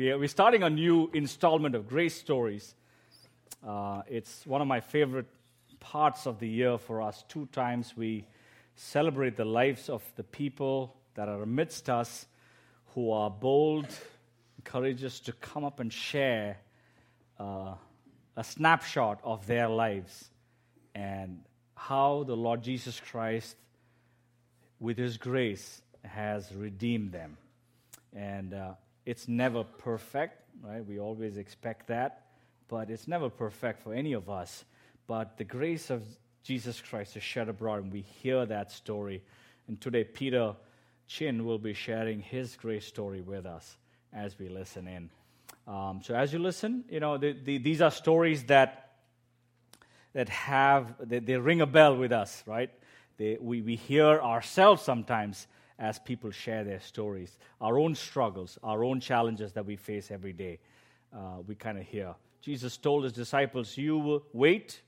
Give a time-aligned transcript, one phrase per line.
[0.00, 2.74] We are, we're starting a new installment of Grace Stories.
[3.62, 5.26] Uh, it's one of my favorite
[5.78, 7.22] parts of the year for us.
[7.28, 8.24] Two times we
[8.76, 12.24] celebrate the lives of the people that are amidst us
[12.94, 13.88] who are bold,
[14.64, 16.56] courageous to come up and share
[17.38, 17.74] uh,
[18.38, 20.30] a snapshot of their lives
[20.94, 21.42] and
[21.74, 23.54] how the Lord Jesus Christ,
[24.78, 27.36] with His grace, has redeemed them.
[28.14, 28.72] And uh,
[29.10, 30.86] it's never perfect, right?
[30.86, 32.26] We always expect that,
[32.68, 34.64] but it's never perfect for any of us.
[35.08, 36.04] But the grace of
[36.44, 39.24] Jesus Christ is shed abroad, and we hear that story.
[39.66, 40.54] And today, Peter
[41.08, 43.76] Chin will be sharing his grace story with us
[44.12, 45.10] as we listen in.
[45.66, 48.92] Um, so, as you listen, you know, the, the, these are stories that
[50.12, 52.70] that have they, they ring a bell with us, right?
[53.16, 55.48] They, we, we hear ourselves sometimes
[55.80, 60.34] as people share their stories, our own struggles, our own challenges that we face every
[60.34, 60.58] day.
[61.12, 62.14] Uh, we kind of hear.
[62.42, 64.82] Jesus told his disciples, You will wait,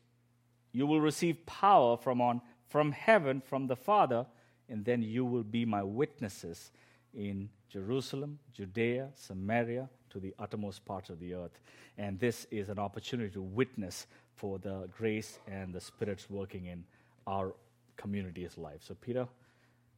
[0.71, 4.27] you will receive power from, on, from heaven, from the Father,
[4.69, 6.71] and then you will be my witnesses
[7.15, 11.59] in Jerusalem, Judea, Samaria, to the uttermost parts of the earth.
[11.97, 16.85] And this is an opportunity to witness for the grace and the Spirit's working in
[17.27, 17.55] our
[17.97, 18.81] community's life.
[18.83, 19.27] So, Peter,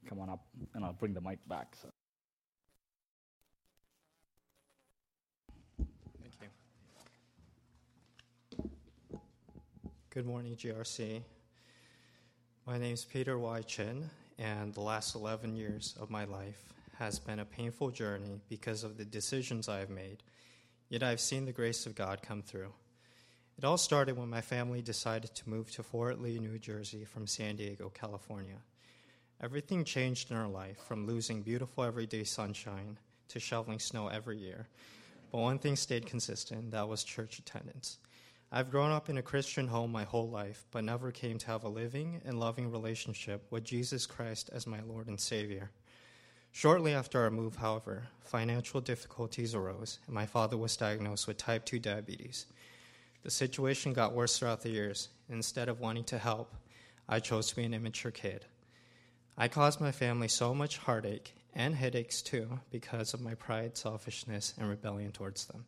[0.08, 1.74] come on up, and I'll bring the mic back.
[1.80, 1.88] So.
[6.20, 6.32] Thank
[8.60, 8.70] you.
[10.10, 11.22] Good morning, GRC.
[12.66, 13.62] My name is Peter Y.
[13.62, 18.84] Chin, and the last 11 years of my life has been a painful journey because
[18.84, 20.22] of the decisions I have made.
[20.88, 22.72] Yet I've seen the grace of God come through.
[23.58, 27.26] It all started when my family decided to move to Fort Lee, New Jersey from
[27.26, 28.58] San Diego, California.
[29.42, 34.68] Everything changed in our life from losing beautiful everyday sunshine to shoveling snow every year.
[35.32, 37.98] But one thing stayed consistent that was church attendance.
[38.52, 41.64] I've grown up in a Christian home my whole life, but never came to have
[41.64, 45.70] a living and loving relationship with Jesus Christ as my Lord and Savior.
[46.52, 51.64] Shortly after our move, however, financial difficulties arose, and my father was diagnosed with type
[51.64, 52.46] 2 diabetes.
[53.24, 55.08] The situation got worse throughout the years.
[55.28, 56.54] Instead of wanting to help,
[57.08, 58.44] I chose to be an immature kid.
[59.36, 64.54] I caused my family so much heartache and headaches too because of my pride, selfishness,
[64.58, 65.66] and rebellion towards them.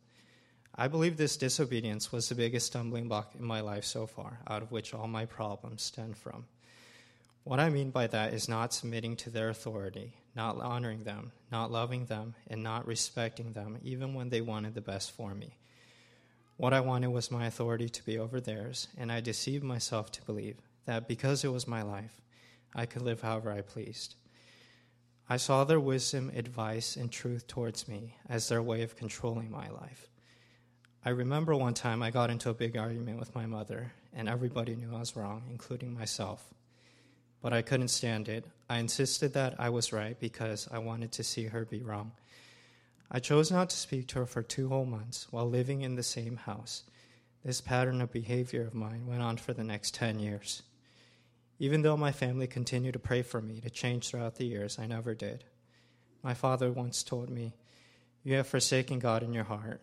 [0.75, 4.63] I believe this disobedience was the biggest stumbling block in my life so far, out
[4.63, 6.45] of which all my problems stem from.
[7.45, 11.71] What I mean by that is not submitting to their authority, not honoring them, not
[11.71, 15.57] loving them, and not respecting them, even when they wanted the best for me.
[16.57, 20.23] What I wanted was my authority to be over theirs, and I deceived myself to
[20.25, 22.21] believe that because it was my life,
[22.75, 24.17] I could live however I pleased.
[25.29, 29.69] I saw their wisdom, advice, and truth towards me as their way of controlling my
[29.69, 30.09] life.
[31.05, 34.77] I remember one time I got into a big argument with my mother, and everybody
[34.77, 36.55] knew I was wrong, including myself.
[37.41, 38.45] But I couldn't stand it.
[38.69, 42.13] I insisted that I was right because I wanted to see her be wrong.
[43.11, 46.03] I chose not to speak to her for two whole months while living in the
[46.03, 46.83] same house.
[47.45, 50.63] This pattern of behavior of mine went on for the next 10 years.
[51.59, 54.87] Even though my family continued to pray for me to change throughout the years, I
[54.87, 55.45] never did.
[56.23, 57.55] My father once told me,
[58.23, 59.81] You have forsaken God in your heart.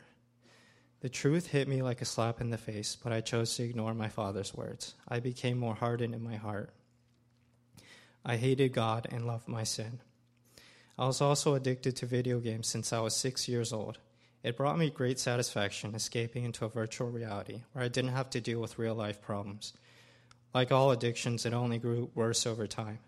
[1.01, 3.94] The truth hit me like a slap in the face, but I chose to ignore
[3.94, 4.94] my father's words.
[5.07, 6.73] I became more hardened in my heart.
[8.23, 10.00] I hated God and loved my sin.
[10.97, 13.97] I was also addicted to video games since I was six years old.
[14.44, 18.41] It brought me great satisfaction escaping into a virtual reality where I didn't have to
[18.41, 19.73] deal with real life problems.
[20.53, 23.00] Like all addictions, it only grew worse over time.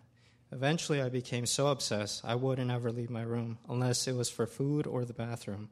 [0.50, 4.46] Eventually, I became so obsessed I wouldn't ever leave my room unless it was for
[4.46, 5.68] food or the bathroom.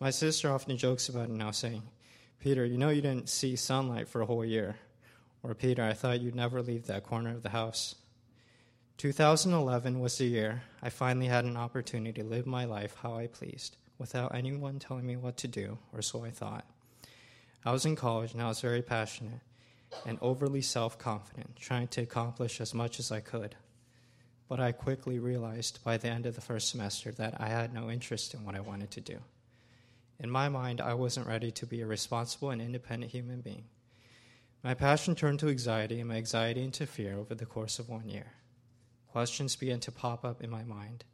[0.00, 1.82] My sister often jokes about it now, saying,
[2.40, 4.76] Peter, you know you didn't see sunlight for a whole year.
[5.42, 7.96] Or, Peter, I thought you'd never leave that corner of the house.
[8.96, 13.26] 2011 was the year I finally had an opportunity to live my life how I
[13.26, 16.64] pleased, without anyone telling me what to do, or so I thought.
[17.64, 19.40] I was in college and I was very passionate
[20.06, 23.54] and overly self confident, trying to accomplish as much as I could.
[24.48, 27.90] But I quickly realized by the end of the first semester that I had no
[27.90, 29.18] interest in what I wanted to do.
[30.20, 33.64] In my mind, I wasn't ready to be a responsible and independent human being.
[34.62, 38.08] My passion turned to anxiety, and my anxiety into fear over the course of one
[38.08, 38.32] year.
[39.08, 41.04] Questions began to pop up in my mind.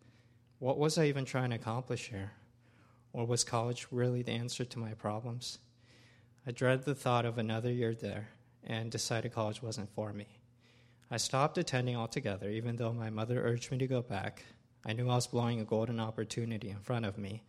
[0.59, 2.33] What was I even trying to accomplish here?
[3.13, 5.59] Or was college really the answer to my problems?
[6.47, 8.29] I dreaded the thought of another year there
[8.65, 10.27] and decided college wasn't for me.
[11.11, 14.45] I stopped attending altogether, even though my mother urged me to go back.
[14.87, 17.43] I knew I was blowing a golden opportunity in front of me.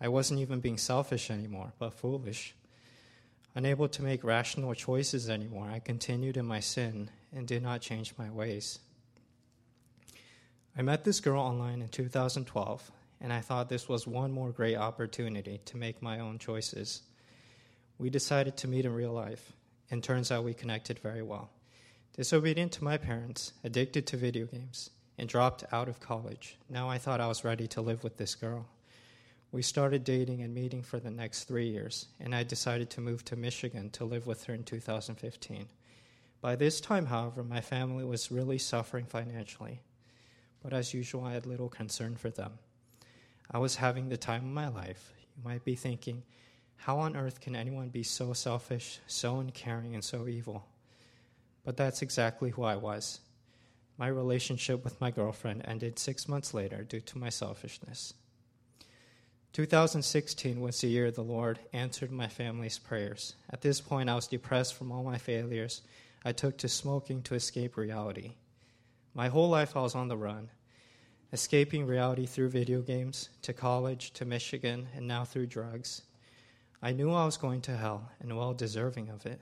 [0.00, 2.54] I wasn't even being selfish anymore, but foolish.
[3.54, 8.14] Unable to make rational choices anymore, I continued in my sin and did not change
[8.18, 8.78] my ways.
[10.76, 12.90] I met this girl online in 2012,
[13.20, 17.02] and I thought this was one more great opportunity to make my own choices.
[17.98, 19.52] We decided to meet in real life,
[19.92, 21.50] and turns out we connected very well.
[22.16, 26.56] Disobedient to my parents, addicted to video games, and dropped out of college.
[26.70, 28.66] Now I thought I was ready to live with this girl.
[29.52, 33.22] We started dating and meeting for the next three years, and I decided to move
[33.26, 35.66] to Michigan to live with her in 2015.
[36.40, 39.82] By this time, however, my family was really suffering financially,
[40.62, 42.52] but as usual, I had little concern for them.
[43.50, 45.12] I was having the time of my life.
[45.36, 46.22] You might be thinking,
[46.82, 50.66] how on earth can anyone be so selfish, so uncaring, and so evil?
[51.64, 53.20] But that's exactly who I was.
[53.96, 58.14] My relationship with my girlfriend ended six months later due to my selfishness.
[59.52, 63.36] 2016 was the year the Lord answered my family's prayers.
[63.50, 65.82] At this point, I was depressed from all my failures.
[66.24, 68.32] I took to smoking to escape reality.
[69.14, 70.50] My whole life, I was on the run,
[71.32, 76.02] escaping reality through video games, to college, to Michigan, and now through drugs.
[76.84, 79.40] I knew I was going to hell and well deserving of it.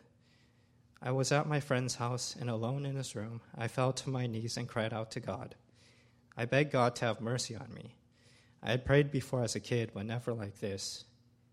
[1.01, 3.41] I was at my friend's house and alone in his room.
[3.57, 5.55] I fell to my knees and cried out to God.
[6.37, 7.95] I begged God to have mercy on me.
[8.63, 11.05] I had prayed before as a kid, but never like this.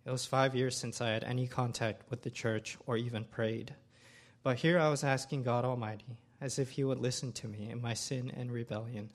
[0.06, 3.74] It was five years since I had any contact with the church or even prayed.
[4.44, 7.82] But here I was asking God Almighty, as if He would listen to me in
[7.82, 9.10] my sin and rebellion.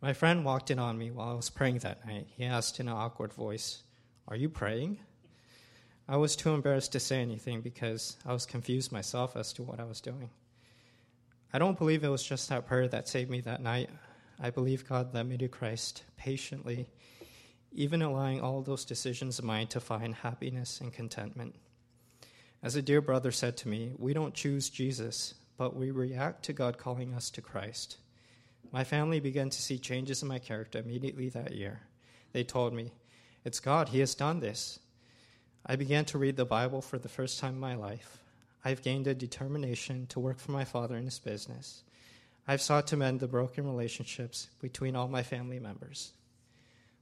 [0.00, 2.26] My friend walked in on me while I was praying that night.
[2.36, 3.84] He asked in an awkward voice,
[4.28, 4.98] Are you praying?
[6.08, 9.78] I was too embarrassed to say anything because I was confused myself as to what
[9.78, 10.30] I was doing.
[11.52, 13.88] I don't believe it was just that prayer that saved me that night.
[14.40, 16.88] I believe God led me to Christ patiently,
[17.72, 21.54] even allowing all those decisions of mine to find happiness and contentment.
[22.64, 26.52] As a dear brother said to me, we don't choose Jesus, but we react to
[26.52, 27.98] God calling us to Christ.
[28.72, 31.82] My family began to see changes in my character immediately that year.
[32.32, 32.92] They told me,
[33.46, 34.80] It's God, He has done this.
[35.64, 38.18] I began to read the Bible for the first time in my life.
[38.64, 41.84] I've gained a determination to work for my Father in His business.
[42.48, 46.10] I've sought to mend the broken relationships between all my family members.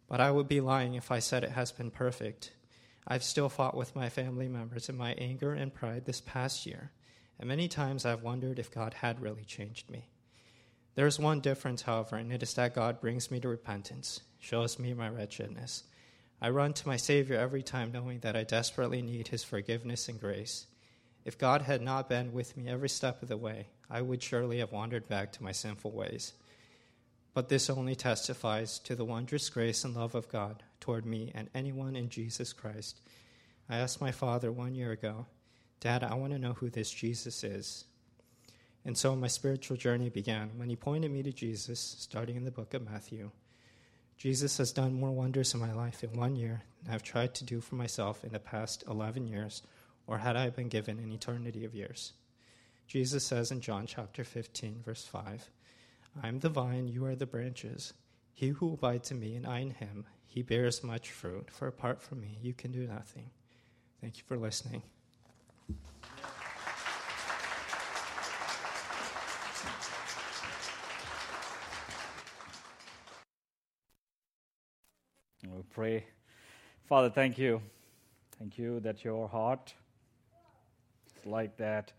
[0.06, 2.50] But I would be lying if I said it has been perfect.
[3.08, 6.90] I've still fought with my family members in my anger and pride this past year,
[7.38, 10.10] and many times I've wondered if God had really changed me.
[10.94, 14.78] There is one difference, however, and it is that God brings me to repentance, shows
[14.78, 15.84] me my wretchedness.
[16.40, 20.20] I run to my Savior every time knowing that I desperately need His forgiveness and
[20.20, 20.66] grace.
[21.24, 24.58] If God had not been with me every step of the way, I would surely
[24.58, 26.34] have wandered back to my sinful ways.
[27.32, 31.48] But this only testifies to the wondrous grace and love of God toward me and
[31.54, 33.00] anyone in Jesus Christ.
[33.68, 35.26] I asked my father one year ago,
[35.80, 37.84] Dad, I want to know who this Jesus is.
[38.84, 42.50] And so my spiritual journey began when he pointed me to Jesus, starting in the
[42.50, 43.30] book of Matthew.
[44.16, 47.44] Jesus has done more wonders in my life in one year than I've tried to
[47.44, 49.62] do for myself in the past 11 years
[50.06, 52.12] or had I been given an eternity of years.
[52.86, 55.50] Jesus says in John chapter 15, verse 5,
[56.22, 57.92] I am the vine, you are the branches.
[58.32, 62.02] He who abides in me and I in him, he bears much fruit, for apart
[62.02, 63.30] from me, you can do nothing.
[64.00, 64.82] Thank you for listening.
[75.48, 76.04] We'll pray.
[76.88, 77.60] Father, thank you.
[78.38, 79.74] Thank you that your heart
[81.18, 81.92] is like that,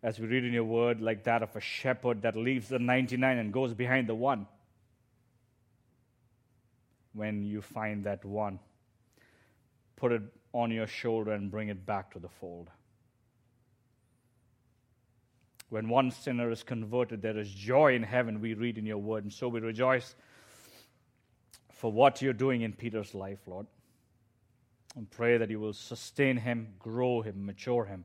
[0.00, 3.38] as we read in your word, like that of a shepherd that leaves the 99
[3.38, 4.46] and goes behind the one.
[7.12, 8.60] When you find that one,
[9.96, 12.70] put it on your shoulder and bring it back to the fold.
[15.68, 19.24] When one sinner is converted, there is joy in heaven, we read in your word.
[19.24, 20.14] And so we rejoice
[21.80, 23.66] for what you're doing in Peter's life, Lord.
[24.96, 28.04] And pray that you will sustain him, grow him, mature him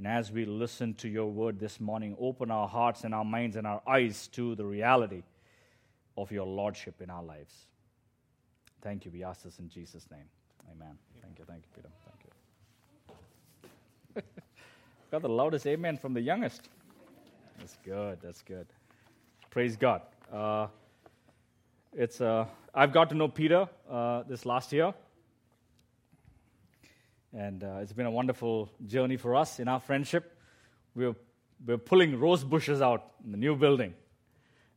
[0.00, 3.56] and as we listen to your word this morning, open our hearts and our minds
[3.56, 5.22] and our eyes to the reality
[6.16, 7.66] of your lordship in our lives.
[8.80, 9.10] Thank you.
[9.10, 10.24] We ask this in Jesus' name.
[10.74, 10.96] Amen.
[11.20, 11.44] Thank you.
[11.44, 11.88] Thank you, Peter.
[14.14, 14.42] Thank you.
[15.10, 16.70] Got the loudest amen from the youngest.
[17.58, 18.20] That's good.
[18.22, 18.68] That's good.
[19.50, 20.00] Praise God.
[20.32, 20.68] Uh,
[21.92, 24.94] it's uh, I've got to know Peter uh, this last year.
[27.32, 30.36] And uh, it's been a wonderful journey for us in our friendship.
[30.94, 31.14] We're,
[31.64, 33.94] we're pulling rose bushes out in the new building.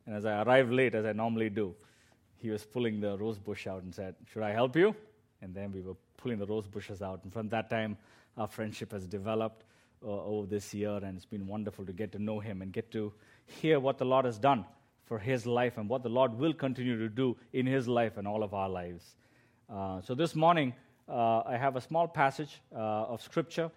[0.05, 1.73] And as I arrived late, as I normally do,
[2.37, 4.95] he was pulling the rose bush out and said, Should I help you?
[5.41, 7.21] And then we were pulling the rose bushes out.
[7.23, 7.97] And from that time,
[8.37, 9.63] our friendship has developed
[10.05, 12.91] uh, over this year, and it's been wonderful to get to know him and get
[12.91, 13.13] to
[13.45, 14.65] hear what the Lord has done
[15.05, 18.27] for his life and what the Lord will continue to do in his life and
[18.27, 19.15] all of our lives.
[19.69, 20.73] Uh, so this morning,
[21.09, 23.69] uh, I have a small passage uh, of scripture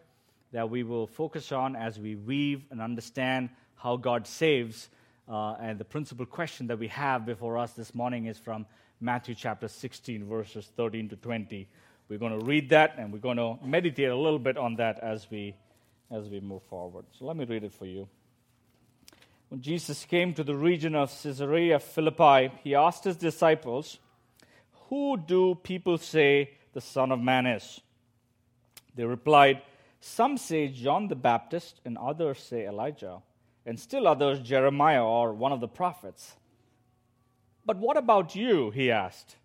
[0.53, 4.89] that we will focus on as we weave and understand how God saves.
[5.29, 8.65] Uh, and the principal question that we have before us this morning is from
[9.01, 11.69] Matthew chapter 16, verses 13 to 20.
[12.09, 15.01] We're going to read that and we're going to meditate a little bit on that
[15.01, 15.57] as we,
[16.11, 17.05] as we move forward.
[17.19, 18.09] So let me read it for you.
[19.49, 23.99] When Jesus came to the region of Caesarea Philippi, he asked his disciples,
[24.89, 27.81] Who do people say the Son of Man is?
[28.97, 29.63] They replied,
[30.01, 33.23] Some say John the Baptist, and others say Elijah,
[33.65, 36.35] and still others Jeremiah or one of the prophets.
[37.65, 38.71] But what about you?
[38.71, 39.37] He asked.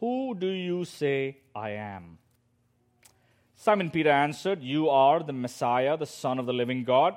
[0.00, 2.18] Who do you say I am?
[3.56, 7.16] Simon Peter answered, You are the Messiah, the Son of the living God.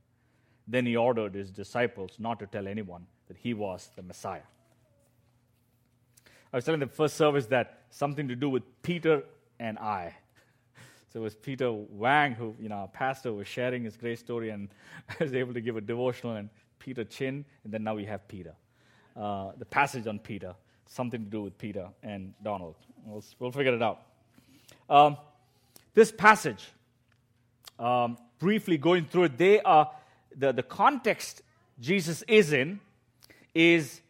[0.71, 4.47] Then he ordered his disciples not to tell anyone that he was the Messiah.
[6.53, 9.23] I was telling the first service that something to do with Peter
[9.59, 10.15] and I.
[11.11, 14.51] So it was Peter Wang who, you know, our pastor was sharing his great story
[14.51, 14.69] and
[15.09, 16.49] I was able to give a devotional and
[16.79, 18.53] Peter Chin, and then now we have Peter.
[19.15, 20.55] Uh, the passage on Peter,
[20.87, 22.75] something to do with Peter and Donald.
[23.05, 24.03] We'll, we'll figure it out.
[24.89, 25.17] Um,
[25.93, 26.65] this passage,
[27.77, 29.91] um, briefly going through it, they are
[30.35, 31.41] the, the context
[31.79, 32.79] Jesus is in
[33.53, 34.01] is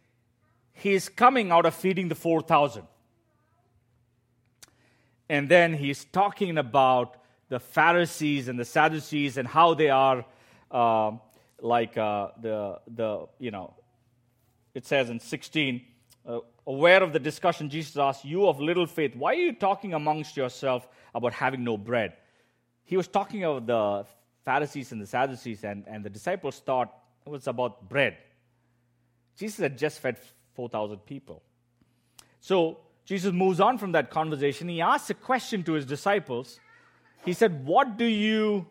[0.73, 2.83] he's coming out of feeding the 4,000.
[5.29, 7.17] And then he's talking about
[7.49, 10.25] the Pharisees and the Sadducees and how they are
[10.69, 11.11] uh,
[11.61, 13.73] like uh, the, the, you know,
[14.73, 15.81] it says in 16,
[16.25, 19.93] uh, aware of the discussion, Jesus asked, You of little faith, why are you talking
[19.93, 22.13] amongst yourself about having no bread?
[22.83, 24.05] He was talking of the
[24.43, 26.93] Pharisees and the Sadducees, and, and the disciples thought
[27.25, 28.17] it was about bread.
[29.37, 30.17] Jesus had just fed
[30.55, 31.41] 4,000 people.
[32.39, 34.67] So Jesus moves on from that conversation.
[34.67, 36.59] He asks a question to his disciples.
[37.23, 38.65] He said, What do you,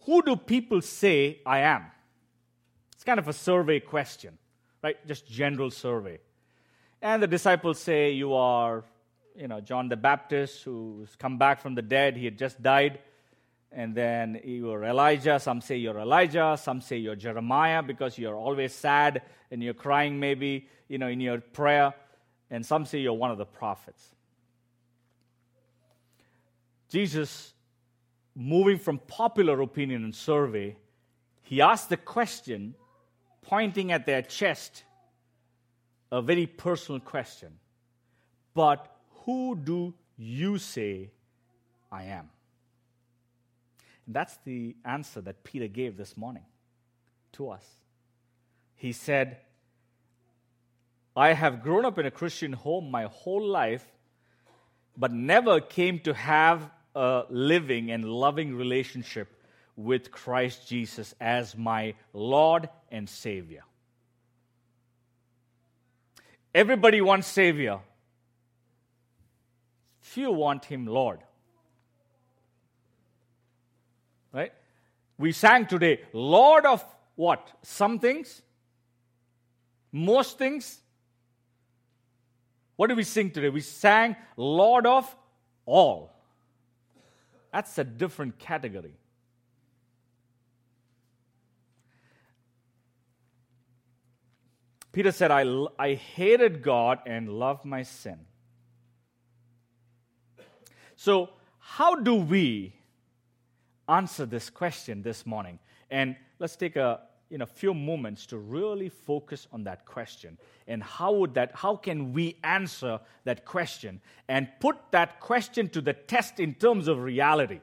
[0.00, 1.84] who do people say I am?
[2.94, 4.38] It's kind of a survey question,
[4.82, 4.96] right?
[5.06, 6.20] Just general survey.
[7.02, 8.84] And the disciples say, You are,
[9.36, 12.16] you know, John the Baptist who's come back from the dead.
[12.16, 13.00] He had just died
[13.74, 15.40] and then you're Elijah.
[15.40, 16.56] Some say you're Elijah.
[16.60, 21.20] Some say you're Jeremiah because you're always sad and you're crying, maybe, you know, in
[21.20, 21.92] your prayer.
[22.50, 24.14] And some say you're one of the prophets.
[26.88, 27.52] Jesus,
[28.36, 30.76] moving from popular opinion and survey,
[31.42, 32.74] he asked the question,
[33.42, 34.84] pointing at their chest,
[36.12, 37.58] a very personal question.
[38.54, 38.86] But
[39.24, 41.10] who do you say
[41.90, 42.30] I am?
[44.06, 46.44] That's the answer that Peter gave this morning
[47.32, 47.64] to us.
[48.76, 49.38] He said,
[51.16, 53.86] I have grown up in a Christian home my whole life,
[54.96, 59.28] but never came to have a living and loving relationship
[59.76, 63.64] with Christ Jesus as my Lord and Savior.
[66.54, 67.80] Everybody wants Savior.
[70.00, 71.20] Few want Him Lord.
[74.34, 74.52] Right?
[75.16, 77.52] We sang today, Lord of what?
[77.62, 78.42] Some things?
[79.92, 80.80] Most things?
[82.74, 83.48] What did we sing today?
[83.48, 85.14] We sang Lord of
[85.64, 86.12] all.
[87.52, 88.94] That's a different category.
[94.90, 95.44] Peter said, I,
[95.78, 98.18] I hated God and loved my sin.
[100.96, 102.74] So, how do we
[103.88, 105.58] answer this question this morning.
[105.90, 107.00] And let's take a
[107.30, 111.74] you know, few moments to really focus on that question and how would that how
[111.74, 117.02] can we answer that question and put that question to the test in terms of
[117.02, 117.60] reality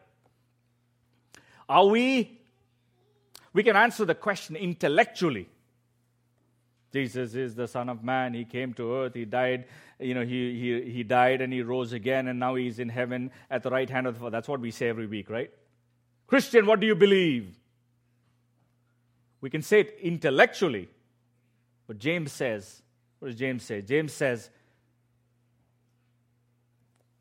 [1.69, 2.39] are we
[3.53, 5.47] we can answer the question intellectually
[6.91, 8.33] Jesus is the Son of Man.
[8.33, 9.13] He came to earth.
[9.13, 9.65] He died.
[9.97, 13.31] You know, he, he, he died and he rose again, and now he's in heaven
[13.49, 14.31] at the right hand of the Father.
[14.31, 15.51] That's what we say every week, right?
[16.31, 17.53] Christian, what do you believe?
[19.41, 20.87] We can say it intellectually,
[21.87, 22.81] but James says,
[23.19, 23.81] what does James say?
[23.81, 24.49] James says,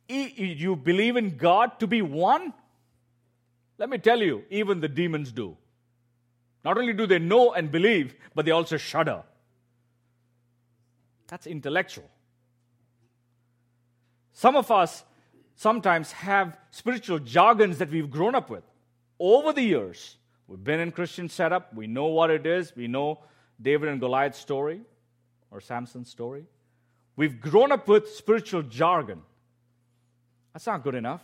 [0.06, 2.52] You believe in God to be one?
[3.78, 5.56] Let me tell you, even the demons do.
[6.64, 9.24] Not only do they know and believe, but they also shudder.
[11.26, 12.08] That's intellectual.
[14.34, 15.02] Some of us
[15.56, 18.62] sometimes have spiritual jargons that we've grown up with
[19.20, 20.16] over the years.
[20.48, 23.20] We've been in Christian setup, we know what it is, we know
[23.62, 24.80] David and Goliath's story
[25.50, 26.46] or Samson's story.
[27.14, 29.22] We've grown up with spiritual jargon.
[30.52, 31.22] That's not good enough.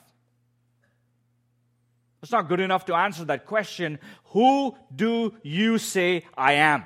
[2.23, 6.85] It's not good enough to answer that question Who do you say I am?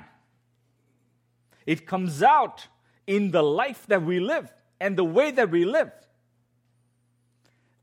[1.65, 2.67] It comes out
[3.05, 5.91] in the life that we live and the way that we live.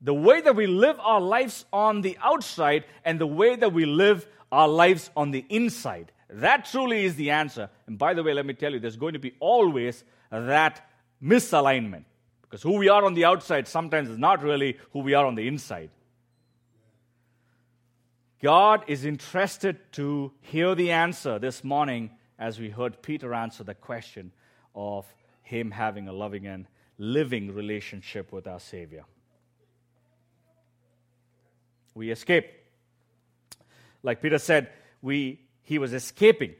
[0.00, 3.84] The way that we live our lives on the outside and the way that we
[3.84, 6.12] live our lives on the inside.
[6.30, 7.70] That truly is the answer.
[7.86, 10.88] And by the way, let me tell you, there's going to be always that
[11.22, 12.04] misalignment.
[12.42, 15.34] Because who we are on the outside sometimes is not really who we are on
[15.34, 15.90] the inside.
[18.40, 23.74] God is interested to hear the answer this morning as we heard Peter answer the
[23.74, 24.32] question
[24.74, 25.04] of
[25.42, 26.66] him having a loving and
[26.98, 29.04] living relationship with our Savior.
[31.98, 32.46] We escape.
[34.02, 34.70] Like Peter said,
[35.02, 36.54] we, he was escaping.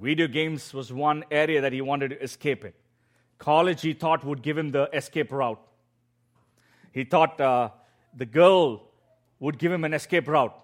[0.00, 2.72] Video games was one area that he wanted to escape in.
[3.38, 5.60] College, he thought, would give him the escape route.
[6.92, 7.70] He thought uh,
[8.16, 8.82] the girl
[9.40, 10.54] would give him an escape route.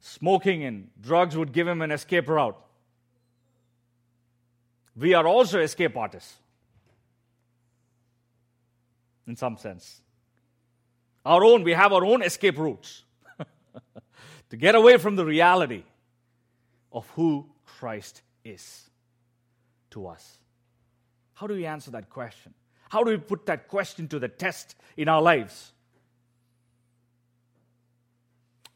[0.00, 2.56] Smoking and drugs would give him an escape route
[4.96, 6.34] we are also escape artists
[9.26, 10.00] in some sense.
[11.24, 13.04] Our own, we have our own escape routes
[14.50, 15.84] to get away from the reality
[16.92, 18.90] of who Christ is
[19.90, 20.38] to us.
[21.34, 22.54] How do we answer that question?
[22.88, 25.72] How do we put that question to the test in our lives?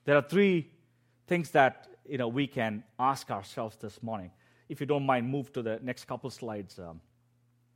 [0.04, 0.70] There are three
[1.26, 4.30] things that you know, we can ask ourselves this morning.
[4.68, 7.00] If you don't mind, move to the next couple slides, um,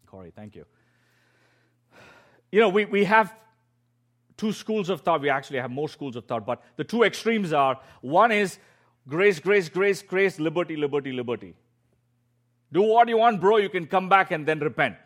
[0.07, 0.33] Corey.
[0.35, 0.65] Thank you.
[2.51, 3.35] You know, we, we have
[4.41, 5.21] two schools of thought.
[5.21, 8.59] We actually have more schools of thought, but the two extremes are one is
[9.07, 11.55] grace, grace, grace, grace, liberty, liberty, liberty.
[12.73, 13.59] Do what you want, bro.
[13.59, 14.97] You can come back and then repent.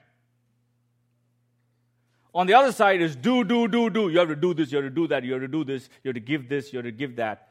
[2.33, 4.09] On the other side is do, do, do, do.
[4.09, 5.89] You have to do this, you have to do that, you have to do this,
[6.05, 7.49] you have to give this, you have to give that.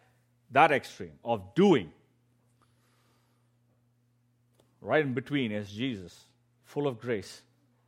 [0.52, 1.92] That extreme of doing.
[4.82, 6.18] Right in between is Jesus,
[6.64, 7.42] full of grace,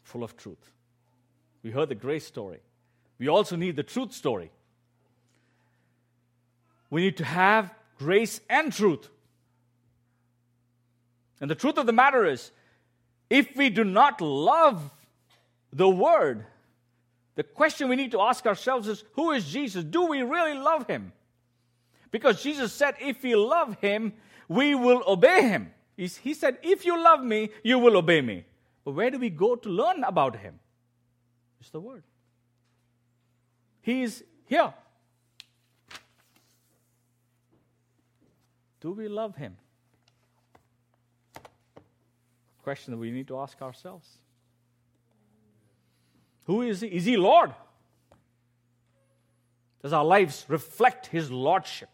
[0.03, 0.71] full of truth.
[1.63, 2.59] We heard the grace story.
[3.17, 4.51] We also need the truth story.
[6.89, 9.09] We need to have grace and truth.
[11.41, 12.51] And the truth of the matter is,
[13.29, 14.81] if we do not love
[15.73, 16.45] the Word,
[17.35, 19.83] the question we need to ask ourselves is who is Jesus?
[19.83, 21.11] Do we really love Him?
[22.11, 24.13] Because Jesus said, if we love Him,
[24.47, 25.71] we will obey Him.
[25.97, 28.45] He said, If you love me, you will obey me.
[28.83, 30.59] But where do we go to learn about him?
[31.59, 32.03] It's the word.
[33.85, 34.73] He is here.
[38.81, 39.55] Do we love him?
[42.63, 44.07] Question that we need to ask ourselves.
[46.45, 46.87] Who is he?
[46.87, 47.53] Is he Lord?
[49.81, 51.89] Does our lives reflect his lordship?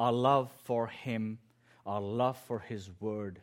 [0.00, 1.38] our love for Him,
[1.84, 3.38] our love for His Word,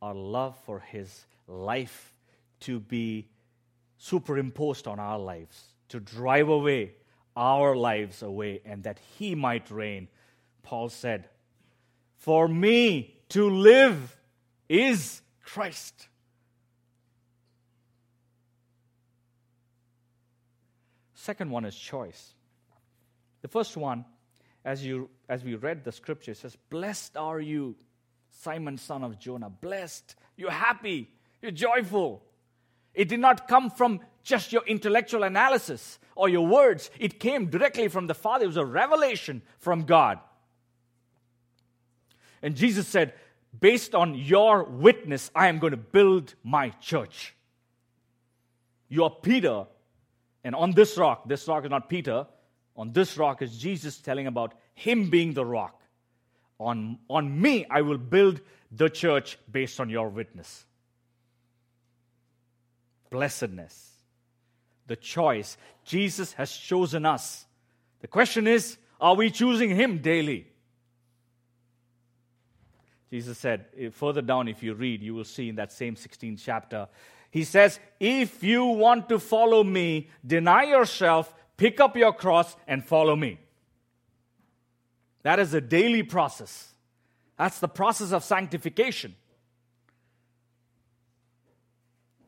[0.00, 2.12] our love for His life
[2.60, 3.26] to be
[4.04, 6.92] superimposed on our lives, to drive away
[7.34, 10.08] our lives away, and that He might reign.
[10.62, 11.28] Paul said,
[12.18, 14.14] For me to live
[14.68, 16.08] is Christ.
[21.14, 22.34] Second one is choice.
[23.40, 24.04] The first one
[24.66, 27.74] as, you, as we read the scripture, says, Blessed are you,
[28.42, 29.48] Simon, son of Jonah.
[29.48, 30.14] Blessed.
[30.36, 31.10] You're happy.
[31.40, 32.22] You're joyful.
[32.94, 37.88] It did not come from just your intellectual analysis or your words, it came directly
[37.88, 38.44] from the Father.
[38.44, 40.20] It was a revelation from God.
[42.42, 43.14] And Jesus said,
[43.58, 47.34] Based on your witness, I am going to build my church.
[48.88, 49.66] You are Peter,
[50.42, 52.26] and on this rock, this rock is not Peter,
[52.76, 55.80] on this rock is Jesus telling about Him being the rock.
[56.58, 58.40] On, on me, I will build
[58.72, 60.64] the church based on your witness.
[63.14, 63.92] Blessedness,
[64.88, 65.56] the choice.
[65.84, 67.46] Jesus has chosen us.
[68.00, 70.48] The question is are we choosing Him daily?
[73.12, 76.40] Jesus said, eh, further down, if you read, you will see in that same 16th
[76.44, 76.88] chapter,
[77.30, 82.84] He says, If you want to follow me, deny yourself, pick up your cross, and
[82.84, 83.38] follow me.
[85.22, 86.72] That is a daily process.
[87.38, 89.14] That's the process of sanctification.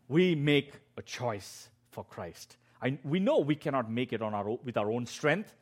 [0.08, 2.56] We make a choice for Christ.
[2.82, 5.52] I, we know we cannot make it on our, with our own strength.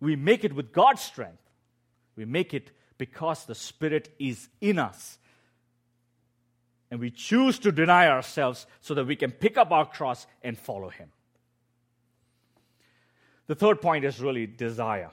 [0.00, 1.42] We make it with God's strength.
[2.16, 5.18] We make it because the Spirit is in us.
[6.90, 10.58] And we choose to deny ourselves so that we can pick up our cross and
[10.58, 11.08] follow Him.
[13.46, 15.10] The third point is really desire.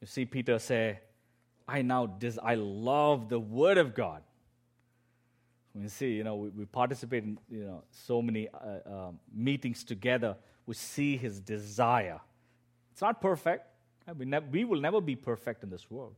[0.00, 1.00] You see Peter say,
[1.66, 4.22] I now des- I love the word of God.
[5.80, 9.84] We see, you know, we, we participate in you know so many uh, uh, meetings
[9.84, 10.36] together.
[10.66, 12.20] We see his desire.
[12.92, 13.66] It's not perfect.
[14.16, 16.14] We, ne- we will never be perfect in this world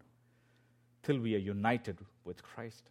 [1.02, 2.84] till we are united with Christ.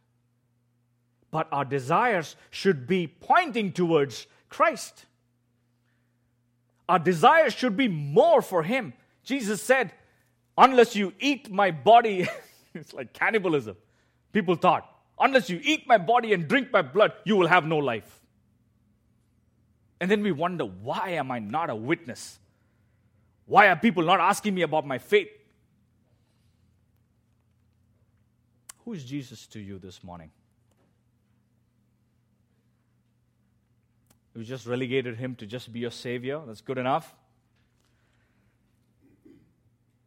[1.32, 5.06] But our desires should be pointing towards Christ.
[6.88, 8.94] Our desires should be more for Him.
[9.24, 9.94] Jesus said,
[10.58, 12.28] Unless you eat my body,
[12.74, 13.78] it's like cannibalism.
[14.34, 17.78] People thought, unless you eat my body and drink my blood, you will have no
[17.78, 18.20] life.
[20.00, 22.40] And then we wonder, why am I not a witness?
[23.46, 25.30] Why are people not asking me about my faith?
[28.86, 30.32] Who is Jesus to you this morning?
[34.36, 36.42] You just relegated him to just be your savior.
[36.48, 37.14] That's good enough.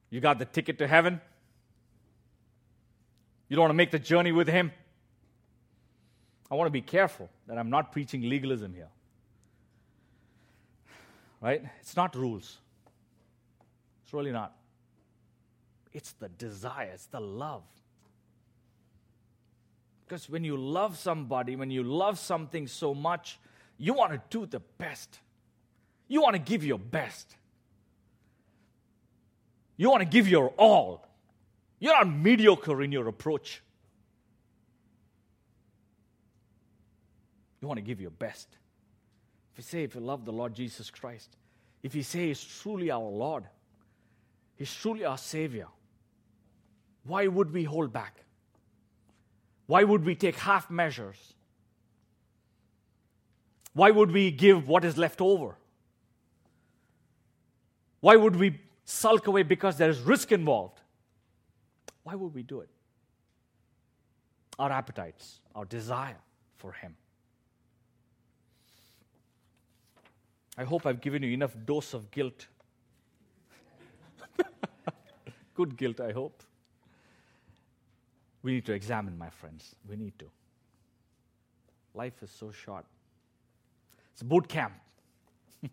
[0.09, 1.21] You got the ticket to heaven.
[3.49, 4.73] You don't want to make the journey with Him.
[6.53, 8.91] I want to be careful that I'm not preaching legalism here.
[11.41, 11.63] Right?
[11.81, 12.59] It's not rules.
[14.05, 14.55] It's really not.
[15.95, 17.63] It's the desire, it's the love.
[20.05, 23.39] Because when you love somebody, when you love something so much,
[23.79, 25.21] you want to do the best.
[26.07, 27.35] You want to give your best.
[29.79, 31.09] You want to give your all.
[31.79, 33.63] You're not mediocre in your approach.
[37.63, 38.49] You want to give your best.
[39.53, 41.37] If you say, if you love the Lord Jesus Christ,
[41.83, 43.45] if you say He's truly our Lord,
[44.57, 45.69] He's truly our Savior,
[47.05, 48.25] why would we hold back?
[49.67, 51.17] Why would we take half measures?
[53.73, 55.57] Why would we give what is left over?
[58.01, 60.81] Why would we sulk away because there is risk involved.
[62.03, 62.69] Why would we do it?
[64.59, 66.19] Our appetites, our desire
[66.59, 66.97] for Him.
[70.57, 72.47] I hope I've given you enough dose of guilt.
[75.55, 76.43] Good guilt, I hope.
[78.43, 79.75] We need to examine, my friends.
[79.89, 80.27] We need to.
[81.95, 82.85] Life is so short.
[84.13, 84.75] It's a boot camp.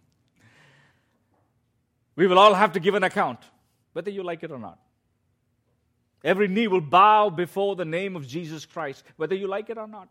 [2.15, 3.39] We will all have to give an account,
[3.93, 4.77] whether you like it or not.
[6.23, 9.87] Every knee will bow before the name of Jesus Christ, whether you like it or
[9.87, 10.09] not.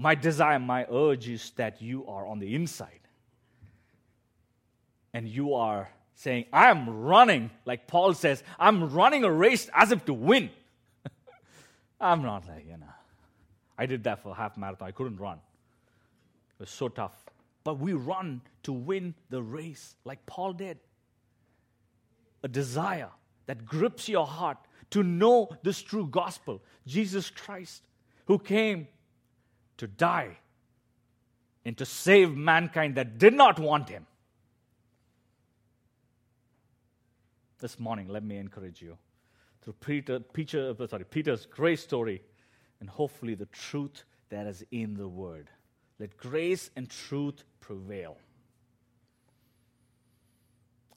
[0.00, 3.00] My desire, my urge is that you are on the inside.
[5.12, 10.04] And you are saying, I'm running, like Paul says, I'm running a race as if
[10.06, 10.50] to win.
[12.00, 12.86] I'm not like, you know.
[13.76, 14.88] I did that for half marathon.
[14.88, 15.38] I couldn't run.
[15.38, 17.12] It was so tough
[17.64, 20.78] but we run to win the race like Paul did.
[22.42, 23.10] A desire
[23.46, 24.58] that grips your heart
[24.90, 27.82] to know this true gospel Jesus Christ,
[28.26, 28.88] who came
[29.80, 30.36] to die
[31.64, 34.06] and to save mankind that did not want him.
[37.60, 38.98] This morning, let me encourage you
[39.62, 42.22] through Peter, Peter, uh, sorry, Peter's great story
[42.80, 45.48] and hopefully the truth that is in the Word.
[45.98, 48.18] Let grace and truth prevail.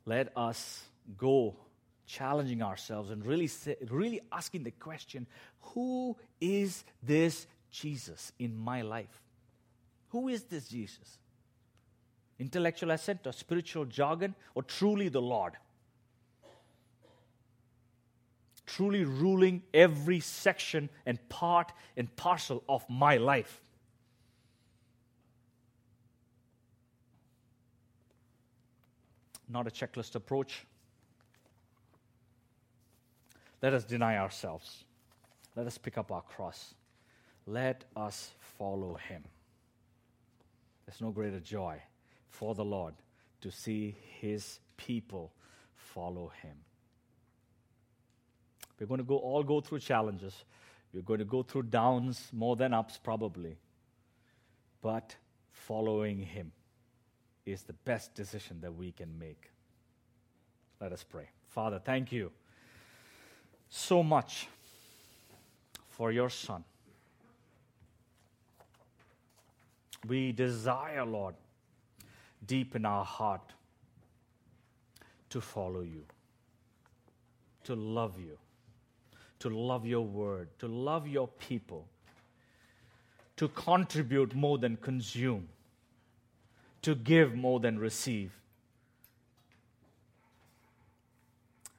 [0.06, 0.84] Let us
[1.18, 1.56] go
[2.06, 5.26] challenging ourselves and really, say, really asking the question
[5.60, 9.22] who is this Jesus in my life?
[10.10, 11.18] Who is this Jesus?
[12.40, 15.54] Intellectual assent or spiritual jargon or truly the Lord?
[18.66, 23.60] Truly ruling every section and part and parcel of my life.
[29.54, 30.66] not a checklist approach.
[33.62, 34.84] Let us deny ourselves.
[35.56, 36.74] Let us pick up our cross.
[37.46, 39.24] Let us follow him.
[40.86, 41.82] There's no greater joy
[42.30, 42.94] for the Lord
[43.42, 45.34] to see his people
[45.76, 46.56] follow him.
[48.80, 50.44] We're going to go all go through challenges.
[50.94, 53.58] We're going to go through downs more than ups probably.
[54.82, 55.16] But
[55.52, 56.52] following him
[57.46, 59.50] is the best decision that we can make.
[60.80, 61.30] Let us pray.
[61.50, 62.32] Father, thank you
[63.70, 64.48] so much
[65.90, 66.64] for your son.
[70.08, 71.36] We desire, Lord,
[72.46, 73.54] deep in our heart
[75.30, 76.04] to follow you,
[77.64, 78.38] to love you,
[79.40, 81.88] to love your word, to love your people,
[83.38, 85.48] to contribute more than consume,
[86.82, 88.32] to give more than receive.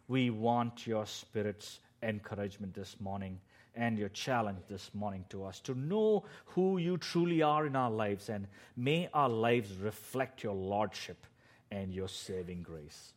[0.08, 3.38] We want your Spirit's encouragement this morning
[3.74, 7.90] and your challenge this morning to us to know who you truly are in our
[7.90, 11.26] lives, and may our lives reflect your Lordship
[11.70, 13.12] and your saving grace.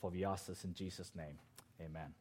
[0.00, 1.38] For we ask this in Jesus' name.
[1.80, 2.19] Amen.